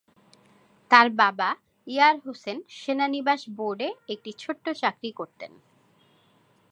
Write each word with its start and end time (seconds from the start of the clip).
তাঁর 0.91 1.07
বাবা 1.15 1.49
ইয়ার 1.87 2.15
হোসেন 2.25 2.57
সেনা 2.79 3.07
নিবাস 3.07 3.41
বোর্ডে 3.57 3.89
একটি 4.09 4.31
ছোট্ট 4.39 4.65
চাকরি 4.81 5.09
করতেন। 5.11 5.51